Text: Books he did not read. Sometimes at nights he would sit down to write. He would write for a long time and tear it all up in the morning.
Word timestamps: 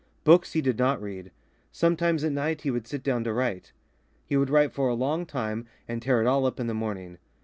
Books 0.23 0.53
he 0.53 0.61
did 0.63 0.79
not 0.79 0.99
read. 0.99 1.29
Sometimes 1.71 2.23
at 2.23 2.31
nights 2.31 2.63
he 2.63 2.71
would 2.71 2.87
sit 2.87 3.03
down 3.03 3.23
to 3.23 3.31
write. 3.31 3.71
He 4.25 4.35
would 4.35 4.49
write 4.49 4.73
for 4.73 4.87
a 4.89 4.95
long 4.95 5.27
time 5.27 5.67
and 5.87 6.01
tear 6.01 6.19
it 6.19 6.25
all 6.25 6.47
up 6.47 6.59
in 6.59 6.65
the 6.65 6.73
morning. 6.73 7.19